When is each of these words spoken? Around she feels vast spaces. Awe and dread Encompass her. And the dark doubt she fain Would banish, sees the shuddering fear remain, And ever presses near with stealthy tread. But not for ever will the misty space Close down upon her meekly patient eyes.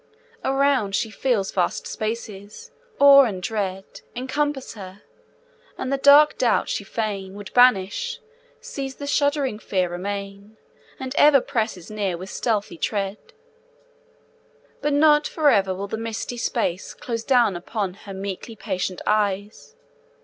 Around 0.43 0.95
she 0.95 1.11
feels 1.11 1.51
vast 1.51 1.85
spaces. 1.85 2.71
Awe 2.97 3.21
and 3.25 3.39
dread 3.39 4.01
Encompass 4.15 4.73
her. 4.73 5.03
And 5.77 5.93
the 5.93 5.97
dark 5.99 6.39
doubt 6.39 6.69
she 6.69 6.83
fain 6.83 7.35
Would 7.35 7.53
banish, 7.53 8.19
sees 8.59 8.95
the 8.95 9.05
shuddering 9.05 9.59
fear 9.59 9.89
remain, 9.89 10.57
And 10.99 11.13
ever 11.19 11.39
presses 11.39 11.91
near 11.91 12.17
with 12.17 12.31
stealthy 12.31 12.79
tread. 12.79 13.19
But 14.81 14.93
not 14.93 15.27
for 15.27 15.51
ever 15.51 15.71
will 15.71 15.87
the 15.87 15.97
misty 15.97 16.37
space 16.37 16.95
Close 16.95 17.23
down 17.23 17.55
upon 17.55 17.93
her 17.93 18.13
meekly 18.15 18.55
patient 18.55 19.03
eyes. 19.05 19.75